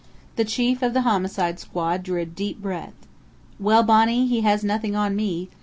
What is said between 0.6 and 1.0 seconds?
of